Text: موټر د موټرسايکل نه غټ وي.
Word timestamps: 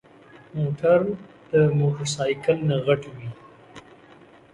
موټر 0.57 0.99
د 1.51 1.53
موټرسايکل 1.79 2.57
نه 2.69 2.77
غټ 2.85 3.01
وي. 3.15 3.29